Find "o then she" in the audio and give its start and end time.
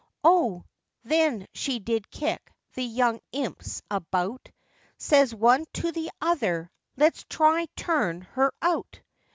0.23-1.77